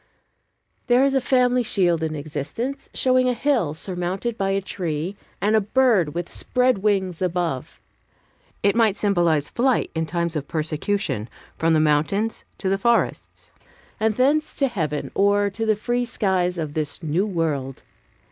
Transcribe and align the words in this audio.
There 0.87 1.03
is 1.05 1.13
a 1.13 1.21
family 1.21 1.61
shield 1.61 2.01
in 2.01 2.15
existence, 2.15 2.89
showing 2.91 3.29
a 3.29 3.35
hill 3.35 3.75
surmounted 3.75 4.35
by 4.35 4.49
a 4.49 4.59
tree, 4.59 5.15
and 5.39 5.55
a 5.55 5.61
bird 5.61 6.15
with 6.15 6.27
spread 6.27 6.79
wings 6.79 7.21
above. 7.21 7.79
It 8.63 8.75
might 8.75 8.97
symbolize 8.97 9.47
flight 9.51 9.91
in 9.93 10.07
times 10.07 10.35
of 10.35 10.47
persecution, 10.47 11.29
from 11.55 11.73
the 11.75 11.79
mountains 11.79 12.45
to 12.57 12.67
the 12.67 12.79
forests, 12.79 13.51
and 13.99 14.15
thence 14.15 14.55
to 14.55 14.67
heaven, 14.67 15.11
or 15.13 15.51
to 15.51 15.67
the 15.67 15.75
free 15.75 16.05
skies 16.05 16.57
of 16.57 16.73
this 16.73 17.03
New 17.03 17.27
World. 17.27 17.83